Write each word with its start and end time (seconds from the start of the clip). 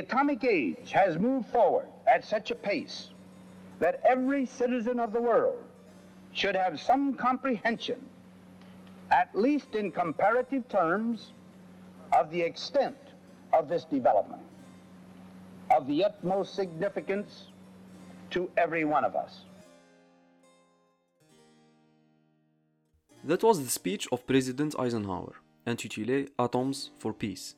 atomic 0.00 0.44
age 0.44 0.90
has 0.92 1.18
moved 1.18 1.48
forward 1.48 1.88
at 2.06 2.24
such 2.24 2.50
a 2.50 2.54
pace 2.54 3.10
that 3.78 4.00
every 4.14 4.44
citizen 4.44 4.98
of 5.00 5.12
the 5.12 5.20
world 5.20 5.58
should 6.32 6.54
have 6.54 6.80
some 6.80 7.14
comprehension, 7.14 8.00
at 9.10 9.28
least 9.34 9.74
in 9.74 9.90
comparative 9.90 10.68
terms, 10.68 11.32
of 12.18 12.30
the 12.30 12.40
extent 12.40 12.96
of 13.52 13.68
this 13.68 13.84
development, 13.84 14.42
of 15.76 15.86
the 15.86 16.04
utmost 16.04 16.54
significance 16.54 17.30
to 18.30 18.50
every 18.56 18.84
one 18.84 19.04
of 19.04 19.14
us. 19.14 19.44
That 23.24 23.42
was 23.42 23.62
the 23.62 23.70
speech 23.70 24.08
of 24.10 24.26
President 24.26 24.74
Eisenhower, 24.78 25.34
intitulé 25.66 26.28
Atoms 26.38 26.90
for 26.98 27.12
Peace. 27.12 27.54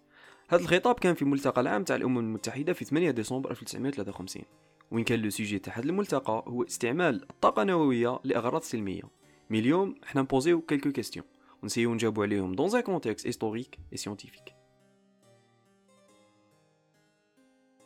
هذا 0.52 0.62
الخطاب 0.62 0.94
كان 0.94 1.14
في 1.14 1.24
ملتقى 1.24 1.60
العام 1.60 1.84
تاع 1.84 1.96
الأمم 1.96 2.18
المتحدة 2.18 2.72
في 2.72 2.84
8 2.84 3.10
ديسمبر 3.10 3.50
1953 3.50 4.42
وين 4.90 5.04
كان 5.04 5.22
le 5.22 5.30
sujet 5.30 5.58
تاع 5.58 5.78
هذا 5.78 5.84
الملتقى 5.84 6.44
هو 6.48 6.62
استعمال 6.62 7.22
الطاقة 7.30 7.62
النووية 7.62 8.20
لأغراض 8.24 8.62
سلمية. 8.62 9.02
mais 9.50 9.58
اليوم 9.58 9.94
حنا 10.04 10.22
نبوزيو 10.22 10.60
quelques 10.60 10.92
questions 10.92 11.26
ونسيو 11.62 11.94
نجاوبو 11.94 12.22
عليهم 12.22 12.54
dans 12.54 12.76
un 12.76 12.80
contexte 12.80 13.26
historique 13.26 13.78
et 13.92 13.96
scientifique 13.96 14.54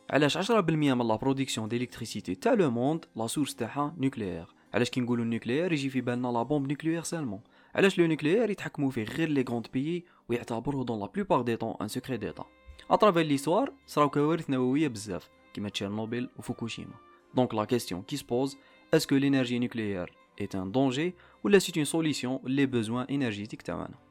علاش 0.09 0.51
10% 0.51 0.51
من 0.51 1.07
la 1.07 1.15
production 1.15 1.67
d'électricité 1.67 2.35
تاع 2.35 2.53
le 2.53 2.71
monde 2.71 3.05
la 3.15 3.27
source 3.27 3.55
تاعها 3.55 3.95
nucléaire 3.97 4.47
علاش 4.73 4.89
كي 4.89 5.01
نقولوا 5.01 5.25
nucléaire 5.25 5.73
يجي 5.73 5.89
في 5.89 6.01
بالنا 6.01 6.27
la 6.27 6.43
bombe 6.43 6.69
nucléaire 6.69 7.01
seulement 7.01 7.41
علاش 7.75 7.99
le 7.99 8.05
nucléaire 8.05 8.49
يتحكموا 8.49 8.91
فيه 8.91 9.03
غير 9.03 9.29
les 9.29 9.45
grands 9.49 9.67
pays 9.73 10.05
ويعتبروه 10.29 10.83
dans 10.83 10.99
la 10.99 11.05
plupart 11.05 11.41
des 11.41 11.55
temps 11.55 11.75
un 11.81 11.87
secret 11.87 12.45
d'État 12.91 13.06
à 13.06 13.08
travers 13.08 13.25
l'histoire 13.25 13.73
صراو 13.87 14.09
كوارث 14.09 14.49
نوويه 14.49 14.87
بزاف 14.87 15.29
كيما 15.53 15.69
تشيرنوبيل 15.69 16.29
وفوكوشيما 16.39 16.95
donc 17.35 17.53
la 17.53 17.65
question 17.65 18.01
qui 18.01 18.17
se 18.17 18.30
pose 18.30 18.57
est-ce 18.93 19.08
que 19.08 19.15
l'énergie 19.15 19.59
nucléaire 19.59 20.17
est 20.41 20.55
un 20.55 20.65
danger 20.65 21.11
ولا 21.43 21.59
c'est 21.59 21.75
une 21.75 21.85
solution 21.85 22.41
les 22.45 22.67
énergétiques 23.09 23.63
تاعنا 23.63 24.07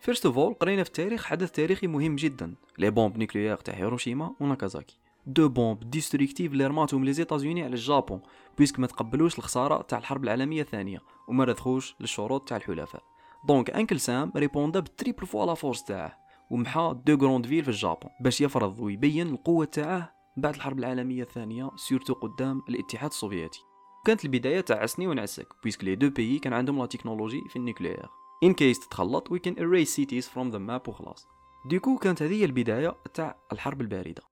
first 0.00 0.26
of 0.26 0.38
all 0.38 0.54
قرينا 0.54 0.82
في 0.82 0.88
التاريخ 0.88 1.24
حدث 1.24 1.50
تاريخي 1.50 1.86
مهم 1.86 2.16
جدا 2.16 2.54
les 2.78 2.90
bombes 2.90 3.18
nucléaires 3.18 3.56
تاع 3.56 3.74
هيروشيما 3.74 4.34
وناكازاكي 4.40 4.98
deux 5.26 5.48
bombes 5.48 5.90
destructives 5.90 6.52
اللي 6.52 6.66
رماتهم 6.66 7.04
les 7.04 7.12
États-Unis 7.12 7.62
على 7.62 7.72
ال 7.74 7.82
Japon 7.82 8.20
puisque 8.56 8.78
ما 8.78 8.86
تقبلوش 8.86 9.38
الخسارة 9.38 9.82
تاع 9.82 9.98
الحرب 9.98 10.24
العالمية 10.24 10.62
الثانية 10.62 10.98
وما 11.28 11.44
رضخوش 11.44 11.94
للشروط 12.00 12.48
تاع 12.48 12.56
الحلفاء. 12.56 13.02
donc 13.48 13.70
Uncle 13.70 14.00
Sam 14.00 14.32
ريبوندا 14.36 14.80
ب 14.80 14.87
triple 14.87 15.26
fois 15.26 15.46
la 15.46 15.54
force 15.54 15.84
تاعه 15.84 16.18
ومحى 16.50 16.96
deux 17.06 17.14
grandes 17.14 17.46
villes 17.46 17.62
في 17.62 17.68
ال 17.68 17.75
Japon 17.75 18.10
باش 18.20 18.40
يفرض 18.40 18.80
ويبين 18.80 19.28
القوة 19.28 19.64
تاعه 19.64 20.12
بعد 20.36 20.54
الحرب 20.54 20.78
العالمية 20.78 21.22
الثانية 21.22 21.70
surtout 21.76 22.14
قدام 22.14 22.62
الاتحاد 22.68 23.10
السوفيتي. 23.10 23.60
كانت 24.04 24.24
البداية 24.24 24.60
تاع 24.60 24.82
عسني 24.82 25.06
ونعسك 25.06 25.48
puisque 25.62 25.84
les 25.84 25.94
deux 25.94 26.10
pays 26.10 26.38
كان 26.38 26.52
عندهم 26.52 26.78
la 26.78 26.86
technologie 26.86 27.42
في 27.48 27.56
ال 27.56 27.61
nucléaire 27.61 28.06
in 28.44 28.54
case 28.54 28.80
تتخلط 28.80 29.30
we 29.30 29.38
can 29.38 29.54
erase 29.54 29.88
cities 29.88 30.24
from 30.24 30.52
the 30.52 30.58
map 30.58 30.88
وخلاص. 30.88 31.26
du 31.70 31.79
coup 31.79 31.98
كانت 31.98 32.22
هذه 32.22 32.44
البداية 32.44 32.96
تاع 33.14 33.36
الحرب 33.52 33.80
الباردة. 33.80 34.22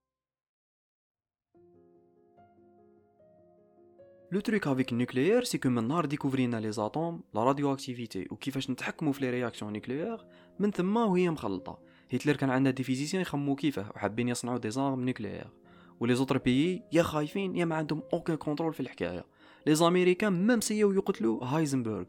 le 4.33 4.41
truc 4.41 4.67
avec 4.67 4.93
ال 4.93 4.98
nucléaire 4.98 5.45
c'est 5.45 5.59
que 5.59 5.69
من 5.69 5.89
نهار 5.89 6.07
ديكوفرينا 6.07 6.57
les 6.57 6.73
atomes 6.73 7.21
la 7.35 7.45
radioactivité 7.45 8.27
وكيفاش 8.31 8.71
نتحكموا 8.71 9.13
في 9.13 9.21
les 9.21 9.31
réactions 9.31 9.73
nucléaires 9.73 10.25
من 10.59 10.71
ثم 10.71 10.97
وهي 10.97 11.31
مخلطه 11.31 11.79
هتلر 12.13 12.37
كان 12.37 12.51
عنده 12.51 12.71
des 12.71 12.83
physiciens 12.83 13.23
يخمو 13.23 13.55
كيفاه 13.55 13.91
وحابين 13.97 14.29
يصنعوا 14.29 14.59
des 14.59 14.71
armes 14.71 15.05
nucléaires 15.05 16.15
و 16.15 16.17
les 16.17 16.24
autres 16.24 16.39
pays 16.39 16.83
يا 16.93 17.03
خايفين 17.03 17.57
يا 17.57 17.65
ما 17.65 17.75
عندهم 17.77 18.03
aucun 18.13 18.37
contrôle 18.37 18.73
في 18.73 18.81
الحكاية. 18.81 19.25
les 19.67 19.75
Américains 19.75 20.47
même 20.47 20.61
سيو 20.61 20.93
يقتلوا 20.93 21.45
هايزنبرغ 21.45 22.05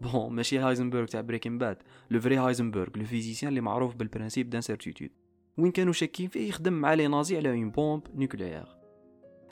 bon 0.00 0.32
ماشي 0.32 0.58
هايزنبرغ 0.58 1.06
تاع 1.06 1.20
Breaking 1.20 1.58
Bad 1.58 1.76
le 2.10 2.20
vrai 2.20 2.36
هايزنبرغ 2.36 2.88
le 2.96 3.04
physicien 3.04 3.48
اللي 3.48 3.60
معروف 3.60 3.94
بال 3.94 4.05
principe 4.05 4.50
d'incertitude 4.50 5.10
وين 5.58 5.72
كانوا 5.72 5.92
شاكين 5.92 6.28
فيه 6.28 6.48
يخدم 6.48 6.72
مع 6.72 6.94
les 6.94 7.06
nazis 7.08 7.36
على 7.36 7.50
une 7.50 7.70
bombe 7.70 8.02
nucléaire 8.14 8.77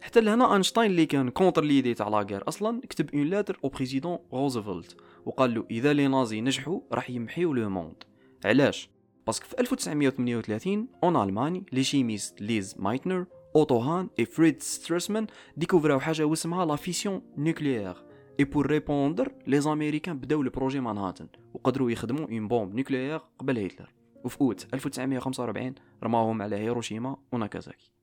حتى 0.02 0.20
لهنا 0.20 0.54
أينشتاين 0.54 0.90
اللي 0.90 1.06
كان 1.06 1.30
contre 1.30 1.64
l'idée 1.64 1.94
تاع 1.94 2.08
la 2.08 2.18
guerre 2.18 2.48
أصلا 2.48 2.80
كتب 2.80 3.14
une 3.14 3.26
lettre 3.26 3.58
au 3.64 3.68
président 3.68 4.18
روزفلت 4.32 4.96
وقال 5.26 5.54
له 5.54 5.64
إذا 5.70 5.92
les 5.92 6.08
nazis 6.08 6.40
نجحوا 6.40 6.80
راح 6.92 7.10
يمحيو 7.10 7.52
le 7.54 7.70
monde. 7.70 8.04
علاش؟ 8.44 8.90
parce 9.26 9.39
que 9.39 9.46
في 9.46 9.60
1938 9.60 10.88
en 11.04 11.16
Allemagne 11.16 11.64
les 11.72 11.84
chimistes 11.84 12.40
ليز 12.40 12.74
مايتنر 12.78 13.26
أوتو 13.56 13.78
هان 13.78 14.08
et 14.18 14.24
فريتز 14.24 14.62
ستراسمان 14.62 15.26
ديكوفراو 15.56 16.00
حاجة 16.00 16.24
واسمها 16.24 16.64
la 16.64 16.76
fission 16.76 17.22
nucléaire. 17.36 18.04
et 18.40 18.44
pour 18.44 18.66
répondre 18.66 19.32
les 19.46 19.60
Américains 19.60 20.18
بداو 20.18 20.42
ال 20.42 20.48
projet 20.48 20.80
مانهاتن 20.80 21.28
وقدروا 21.54 21.90
يخدموا 21.90 22.26
une 22.28 22.48
bombe 22.48 22.74
nucléaire 22.74 23.20
قبل 23.38 23.58
هتلر. 23.58 23.92
وفي 24.24 24.40
أوت 24.40 24.66
1945 24.74 25.74
رماهم 26.04 26.42
على 26.42 26.56
هيروشيما 26.56 27.16
وناكازاكي. 27.32 27.95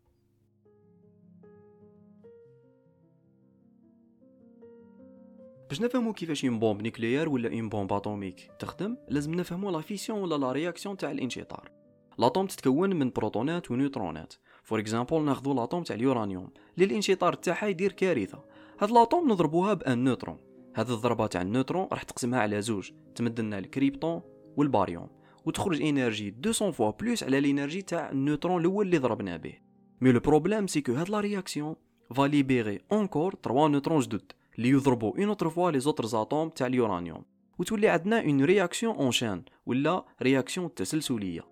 باش 5.74 5.82
نفهمو 5.82 6.14
كيفاش 6.14 6.46
une 6.46 6.60
bombe 6.60 6.82
nucléaire 6.82 7.30
ولا 7.30 7.50
une 7.50 7.70
bombe 7.70 7.94
atomique 7.94 8.52
تخدم 8.60 8.98
لازم 9.10 9.36
نفهمو 9.36 9.70
la 9.70 9.82
fission 9.82 10.20
ولا 10.20 10.36
la 10.36 10.52
réaction 10.52 10.98
تاع 10.98 11.12
الانشطار. 11.12 11.72
l'atome 12.18 12.48
تتكون 12.48 12.96
من 12.96 13.10
بروتونات 13.10 13.72
ونيوترونات 13.72 14.34
for 14.64 14.80
example 14.80 15.22
ناخذو 15.22 15.54
l'atome 15.54 15.84
تاع 15.84 15.96
اليورانيوم. 15.96 16.50
اللي 16.76 16.86
الانشطار 16.86 17.34
تاعها 17.34 17.68
يدير 17.68 17.92
كارثة. 17.92 18.44
هاد 18.80 18.92
l'atome 18.92 19.32
نضربوها 19.32 19.74
ب 19.74 19.84
un 19.84 20.04
neutron 20.04 20.38
هاد 20.76 20.90
الضربة 20.90 21.28
تاع 21.28 21.42
النوترون 21.42 21.88
راح 21.92 22.04
تقسمها 22.04 22.40
على 22.40 22.62
زوج. 22.62 22.92
تمد 23.16 23.40
لنا 23.40 23.60
الكريبتون 23.60 24.22
والباريوم 24.58 25.10
وتخرج 25.46 25.82
énergie 25.82 26.36
200 26.46 26.72
fois 26.72 26.92
plus 26.92 27.24
على 27.24 27.38
ال 27.38 27.43
énergie 27.43 27.82
تاع 27.82 28.12
النوترون 28.12 28.62
الأول 28.62 28.86
اللي 28.86 28.98
ضربنا 28.98 29.38
به. 29.38 29.54
mais 30.02 30.12
le 30.12 30.20
problème 30.20 30.68
c'est 30.68 30.82
que 30.82 30.94
هاد 30.94 31.10
la 31.10 31.20
réaction 31.20 31.76
libérer 32.20 32.80
encore 32.92 33.36
3 33.44 33.68
neutrons 33.68 34.00
جدد 34.00 34.32
اللي 34.58 34.70
يضربوا 34.70 35.18
une 35.18 35.28
autre 35.28 35.50
fois 35.50 35.72
les 35.72 35.80
autres 35.80 36.06
atomes 36.06 36.50
تاع 36.50 36.68
اليورانيوم 36.68 37.24
وتولي 37.60 37.90
عندنا 37.90 38.22
une 38.22 38.44
réaction 38.44 38.96
en 38.96 39.12
chaîne 39.12 39.44
ولا 39.66 40.06
réaction 40.22 40.74
تسلسلية. 40.74 41.48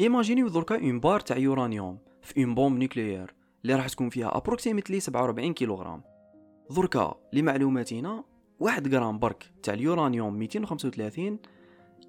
imaginez 0.00 0.48
دركا 0.48 0.80
une 0.80 1.00
barre 1.00 1.20
تاع 1.20 1.36
يورانيوم 1.36 1.98
في 2.22 2.44
une 2.44 2.54
bombe 2.54 2.78
nucléaire 2.78 3.34
اللي 3.62 3.74
راح 3.74 3.88
تكون 3.88 4.08
فيها 4.08 4.36
en: 4.36 4.48
approximately 4.48 5.00
47 5.00 5.54
كيلوغرام. 5.54 6.02
دركا 6.70 7.14
لمعلوماتنا 7.32 8.24
واحد 8.60 8.94
غرام 8.94 9.18
برك 9.18 9.52
تاع 9.62 9.74
اليورانيوم 9.74 10.34
235 10.38 11.38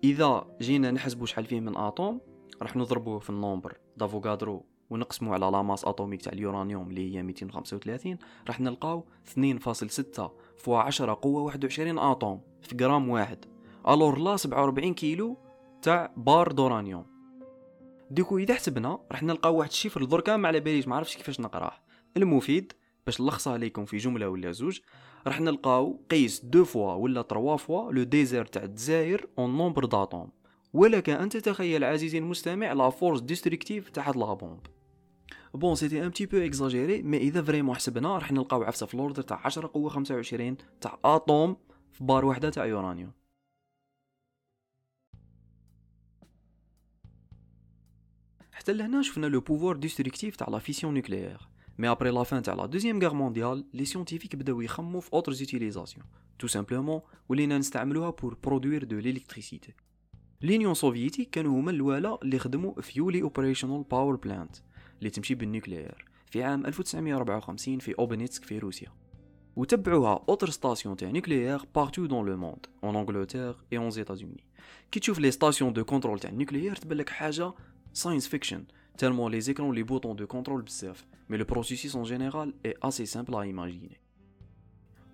إذا 0.03 0.57
جينا 0.61 0.91
نحسبو 0.91 1.25
شحال 1.25 1.45
فيه 1.45 1.59
من 1.59 1.77
atome 1.77 2.21
راح 2.61 2.75
نضربوه 2.75 3.19
في 3.19 3.29
ال 3.29 3.35
nombre. 3.35 3.77
d'Avogadro 3.97 4.65
ونقسمو 4.95 5.33
على 5.33 5.45
la 5.45 5.61
masse 5.61 5.85
atomique 5.85 6.21
تاع 6.21 6.33
اليورانيوم 6.33 6.89
اللي 6.89 7.15
هي 7.15 7.23
235 7.23 8.17
راح 8.47 8.59
نلقاو 8.59 9.05
2.6 9.35 10.21
fois 10.57 10.79
10 10.79 11.13
قوة 11.13 11.41
21 11.41 11.99
atomes 11.99 12.41
في 12.61 12.75
غرام 12.81 13.09
واحد. 13.09 13.45
ألور 13.87 14.19
لا 14.19 14.37
47 14.37 14.93
كيلو 14.93 15.37
تاع 15.81 16.13
barre 16.17 16.51
d'uranium. 16.51 17.05
du 18.11 18.20
coup 18.20 18.37
إذا 18.37 18.53
حسبنا 18.53 18.99
راح 19.11 19.23
نلقاو 19.23 19.55
واحد 19.55 19.69
ال 19.69 19.73
chiffre 19.74 20.03
دركا 20.03 20.37
ما 20.37 20.47
على 20.47 20.59
باليش 20.59 20.87
ما 20.87 20.95
عرفتش 20.95 21.17
كيفاش 21.17 21.39
نقراه. 21.39 21.73
المفيد 22.17 22.73
باش 23.05 23.21
نلخصها 23.21 23.57
لكم 23.57 23.85
في 23.85 23.97
جملة 23.97 24.29
ولا 24.29 24.51
زوج 24.51 24.79
راح 25.27 25.41
نلقاو 25.41 25.99
قيس 26.11 26.45
deux 26.45 26.65
fois 26.65 26.93
ولا 26.93 27.21
trois 27.21 27.57
fois 27.57 27.91
le 27.91 28.03
désert 28.03 28.45
تاع 28.45 28.63
الجزائر 28.63 29.27
un 29.39 29.57
nombre 29.57 29.85
d'atomes. 29.85 30.29
ولك 30.73 31.09
أن 31.09 31.29
تتخيل 31.29 31.83
عزيزي 31.83 32.17
المستمع 32.17 32.73
la 32.73 32.89
force 32.89 33.21
destructive 33.21 33.89
تاع 33.89 34.09
هاد 34.09 34.17
la 34.17 34.33
bombe. 34.33 34.74
bon 35.55 35.75
c'était 35.75 36.05
un 36.05 36.13
petit 36.13 36.25
peu 36.25 36.37
exagéré 36.37 37.01
mais 37.01 37.17
إذا 37.17 37.41
vraiment 37.41 37.75
حسبنا 37.75 38.17
راح 38.17 38.31
نلقاو 38.31 38.63
عفسة 38.63 38.85
في 38.85 38.93
ال 38.93 38.98
ordre 38.98 39.21
تاع 39.21 39.41
10 39.45 39.67
قوة 39.67 39.89
25 39.89 40.57
تاع 40.81 40.99
atomes 41.05 41.57
في 41.91 42.03
barre 42.03 42.25
وحدة 42.25 42.49
تاع 42.49 42.65
يورانيوم. 42.65 43.11
حتى 48.51 48.73
لهنا 48.73 49.01
شفنا 49.01 49.25
le 49.25 49.39
pouvoir 49.39 49.75
destructif 49.75 50.35
تاع 50.35 50.49
la 50.49 50.59
fission 50.59 50.93
nucléaire 50.93 51.47
mais 51.77 51.91
après 51.91 52.09
la 52.09 52.23
fin 52.23 52.41
تاع 52.41 52.53
la 52.53 52.65
deuxième 52.65 52.99
guerre 52.99 53.13
mondiale 53.13 53.65
les 53.73 53.85
scientifiques 53.85 54.35
بداو 54.35 54.61
يخمو 54.61 54.99
في 54.99 55.13
autres 55.13 55.31
utilisations 55.31 56.05
tout 56.39 56.47
simplement 56.47 57.01
ولينا 57.29 57.57
نستعملوها 57.57 58.09
pour 58.09 58.37
produire 58.43 58.83
de 58.83 58.99
l'électricité 58.99 59.73
l'Union 60.41 60.73
soviétique 60.73 61.29
كانوا 61.29 61.59
هما 61.59 61.71
الوالا 61.71 62.17
اللي 62.23 62.39
خدموا 62.39 62.81
fully 62.81 63.21
operational 63.21 63.83
power 63.83 64.15
plant 64.15 64.55
اللي 64.99 65.09
تمشي 65.09 65.35
بال 65.35 65.48
nucléaire 65.48 66.05
في 66.31 66.43
عام 66.43 66.65
1954 66.65 67.79
في 67.79 67.95
أوبنيتسك 67.99 68.43
في 68.43 68.59
روسيا. 68.59 68.87
وتبعوها 69.55 70.25
autres 70.29 70.49
stations 70.49 70.97
تاع 70.97 71.09
nucléaire 71.09 71.61
partout 71.75 72.05
dans 72.05 72.25
le 72.25 72.37
monde 72.37 72.65
en 72.83 72.95
Angleterre 72.95 73.55
et 73.73 73.77
aux 73.77 73.89
États-Unis 73.89 74.43
كي 74.91 74.99
تشوف 74.99 75.19
les 75.19 75.31
stations 75.31 75.73
de 75.73 75.83
contrôle 75.83 76.19
تاع 76.19 76.29
ال 76.29 76.34
nucléaire 76.34 76.75
تبان 76.75 76.97
لك 76.97 77.09
حاجة 77.09 77.53
science 77.93 78.27
fiction 78.27 78.65
tellement 78.97 79.29
les 79.29 79.49
écrans 79.49 79.71
les 79.71 79.83
boutons 79.83 80.15
de 80.15 80.25
contrôle 80.25 80.63
بزاف. 80.63 81.05
Mais 81.29 81.37
le 81.37 81.45
processus 81.45 81.95
en 81.95 82.03
général 82.03 82.53
est 82.63 82.77
assez 82.81 83.05
simple 83.05 83.35
à 83.35 83.45
imaginer. 83.45 83.99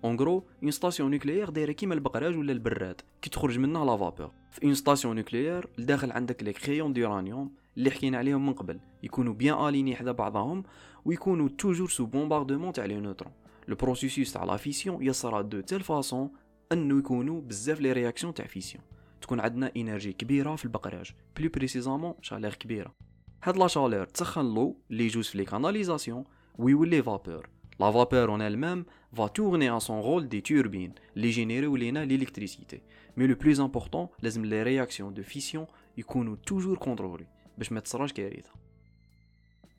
En 0.02 0.14
gros, 0.14 0.46
une 0.62 0.72
station 0.72 1.08
nucléaire 1.08 1.50
دايرة 1.50 1.72
كيما 1.72 1.94
البقراج 1.94 2.36
ولا 2.36 2.52
البراد 2.52 3.00
كي 3.22 3.30
تخرج 3.30 3.58
منها 3.58 3.84
la 3.84 3.96
vapeur 3.96 4.30
في 4.50 4.64
une 4.64 4.74
station 4.74 5.16
nucléaire 5.16 5.66
لداخل 5.78 6.12
عندك 6.12 6.42
les 6.42 6.52
crayons 6.52 6.92
d'uranium 6.92 7.52
اللي 7.76 7.90
حكينا 7.90 8.18
عليهم 8.18 8.46
من 8.46 8.52
قبل. 8.52 8.80
يكونوا 9.02 9.34
bien 9.34 9.68
alignés 9.68 9.96
حدا 9.96 10.12
بعضهم 10.12 10.62
ويكونوا 11.04 11.48
toujours 11.48 11.88
sous 11.88 12.06
bombardement 12.06 12.72
تاع 12.72 12.84
les 12.84 12.96
neutrons 12.96 13.32
le 13.68 13.76
processus 13.76 14.32
تاع 14.32 14.44
la 14.44 14.56
fission 14.56 15.02
يصرى 15.02 15.42
de 15.42 15.60
telle 15.60 15.80
façon 15.80 16.30
أنه 16.72 16.98
يكونوا 16.98 17.40
بزاف 17.40 17.80
les 17.80 17.92
réactions 17.92 18.34
تاع 18.34 18.46
fission 18.46 18.84
تكون 19.20 19.40
عندنا 19.40 19.72
énergie 19.76 20.12
كبيرة 20.12 20.56
في 20.56 20.64
البقراج 20.64 21.10
plus 21.36 21.48
précisément 21.48 22.14
chaleur 22.20 22.54
كبيرة. 22.54 22.94
هاد 23.42 23.56
la 23.56 23.66
chaleur 23.66 24.04
تسخن 24.04 24.54
l'eau 24.54 24.76
اللي 24.90 25.04
يجوز 25.04 25.28
في 25.28 25.38
les 25.38 25.44
canalisations 25.44 26.24
ويولي 26.58 27.90
vapeur 27.90 28.07
la 28.07 28.13
vapeur 28.13 28.30
en 28.30 28.40
elle-même 28.40 28.84
va 29.12 29.28
tourner 29.28 29.68
à 29.68 29.80
son 29.80 30.00
tour 30.02 30.28
des 30.28 30.42
turbines, 30.42 30.94
et 31.16 31.32
générer 31.32 31.66
de 31.66 31.76
l'électricité. 31.76 32.82
Mais 33.16 33.26
le 33.26 33.36
plus 33.36 33.60
important, 33.60 34.10
les 34.22 34.62
réactions 34.62 35.10
de 35.10 35.22
fission 35.22 35.66
يكونوا 35.96 36.36
toujours 36.46 36.78
contrôlées. 36.78 37.31
باش 37.58 37.72
ما 37.72 37.80
تصراش. 37.80 38.12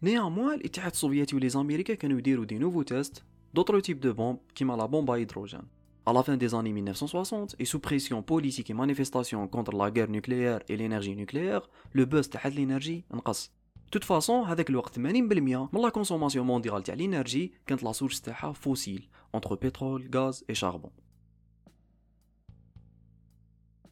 Néanmoins, 0.02 0.58
l'État 0.58 0.90
soviétique 0.94 1.38
ou 1.38 1.40
les 1.40 1.56
Américains 1.56 1.94
كانوا 1.94 2.20
يديروا 2.20 2.46
des 2.46 2.60
nouveaux 2.60 2.84
tests 2.84 3.24
d'autres 3.54 3.80
types 3.80 4.02
de 4.02 4.12
bombes 4.12 4.40
كيما 4.56 4.78
la 4.78 4.88
bombe 4.88 5.10
à 5.10 5.20
hydrogène. 5.20 5.68
À 6.06 6.12
la 6.12 6.24
fin 6.24 6.36
des 6.36 6.54
années 6.54 6.74
1960, 6.74 7.56
et 7.60 7.66
sous 7.66 7.80
pression 7.80 8.22
politique 8.22 8.70
et 8.70 8.74
manifestation 8.74 9.48
contre 9.48 9.72
la 9.72 9.90
guerre 9.90 10.10
nucléaire 10.10 10.60
et 10.68 10.76
l'énergie 10.76 11.16
nucléaire, 11.16 11.70
le 11.94 12.06
buzz 12.06 12.30
de 12.30 12.38
l'énergie 12.50 13.04
انقص. 13.14 13.52
toute 13.94 14.04
façon 14.04 14.46
هذاك 14.46 14.70
الوقت 14.70 14.96
80% 14.96 15.00
من 15.00 15.82
la 15.82 15.90
consommation 15.90 16.46
mondiale 16.46 16.84
تاع 16.84 16.94
ال 16.94 17.01
énergie 17.01 17.54
كانت 17.68 17.84
la 17.84 17.92
source 17.92 18.22
تاعها 18.22 18.54
fossile 18.54 19.10
entre 19.34 19.56
pétrole 19.56 20.10
gaz 20.16 20.44
et 20.50 20.56
charbon 20.56 20.92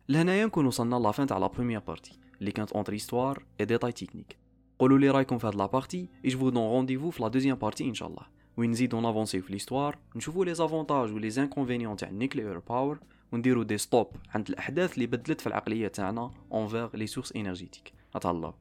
لهنايا 0.10 0.46
نكون 0.46 0.66
وصلنا 0.66 0.96
la 0.96 1.08
fin 1.08 1.28
تاع 1.28 1.38
la 1.38 1.48
première 1.48 1.80
partie 1.80 2.20
اللي 2.42 2.52
كانت 2.52 2.72
entre 2.72 2.96
histoire 2.96 3.44
et 3.60 3.66
détails 3.66 3.92
techniques 3.92 4.38
قولوا 4.80 4.98
لي 4.98 5.10
رايكم 5.10 5.38
في 5.38 5.48
هاد 5.48 5.56
la 5.56 5.66
partie 5.66 6.08
et 6.26 6.30
je 6.30 6.50
donne 6.50 6.64
rendez-vous 6.64 7.10
في 7.10 7.24
la 7.24 7.28
deuxième 7.30 7.58
partie 7.58 7.90
ان 7.90 7.94
شاء 7.94 8.08
الله 8.10 8.24
وين 8.58 8.72
نزيدو 8.72 9.02
ن 9.02 9.07
avancer 9.07 9.42
في 9.42 9.54
l'histoire 9.54 9.98
نشوفو 10.16 10.44
les 10.44 10.54
avantages 10.54 11.12
و 11.14 11.18
les 11.18 11.30
inconvénients 11.30 11.96
تاع 11.96 12.10
ال 12.10 12.16
nuclear 12.16 12.60
power 12.60 13.00
ونديرو 13.32 13.64
des 13.64 13.78
stops 13.78 14.08
عند 14.36 14.50
الاحداث 14.50 14.94
اللي 14.94 15.06
بدلت 15.06 15.42
في 15.42 15.48
العقليه 15.48 15.88
تاعنا 15.88 16.32
envers 16.52 16.98
les 16.98 17.08
sources 17.08 17.36
énergétiques 17.36 17.94
اتهلاو 18.16 18.54